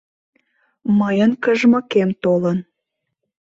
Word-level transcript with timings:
Мыйын 0.97 1.31
кыжмыкем 1.43 2.09
толын... 2.23 2.57